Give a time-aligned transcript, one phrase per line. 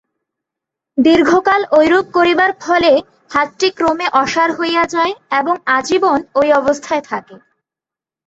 [0.97, 2.91] দীর্ঘকাল ঐরূপ করিবার ফলে
[3.31, 7.35] হাতটি ক্রমে অসাড় হইয়া যায় এবং আজীবন ঐ অবস্থায় থাকে।